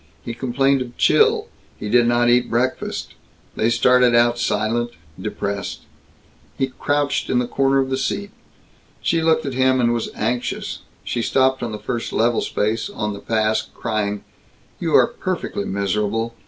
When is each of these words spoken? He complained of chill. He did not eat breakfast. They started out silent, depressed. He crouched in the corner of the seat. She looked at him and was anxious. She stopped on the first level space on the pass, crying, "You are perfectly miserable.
He 0.23 0.33
complained 0.33 0.81
of 0.81 0.97
chill. 0.97 1.47
He 1.77 1.87
did 1.87 2.07
not 2.07 2.27
eat 2.27 2.49
breakfast. 2.49 3.13
They 3.55 3.69
started 3.69 4.15
out 4.15 4.39
silent, 4.39 4.89
depressed. 5.21 5.81
He 6.57 6.71
crouched 6.79 7.29
in 7.29 7.37
the 7.37 7.45
corner 7.45 7.77
of 7.77 7.91
the 7.91 7.97
seat. 7.97 8.31
She 9.03 9.21
looked 9.21 9.45
at 9.45 9.53
him 9.53 9.79
and 9.79 9.93
was 9.93 10.09
anxious. 10.15 10.79
She 11.03 11.21
stopped 11.21 11.61
on 11.61 11.71
the 11.71 11.77
first 11.77 12.11
level 12.11 12.41
space 12.41 12.89
on 12.89 13.13
the 13.13 13.19
pass, 13.19 13.61
crying, 13.75 14.23
"You 14.79 14.95
are 14.95 15.05
perfectly 15.05 15.65
miserable. 15.65 16.33